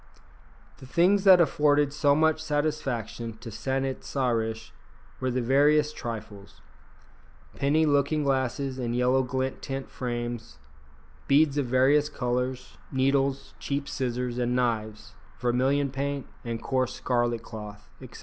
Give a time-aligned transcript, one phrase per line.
[0.79, 4.73] The things that afforded so much satisfaction to San it sa rish
[5.19, 6.59] were the veriest trifles.
[7.55, 10.57] Penny looking glasses in yellow gilt tin frames,
[11.27, 17.87] beads of various colours, needles, cheap scissors and knives, vermilion paint, and coarse scarlet cloth,
[18.01, 18.19] etc.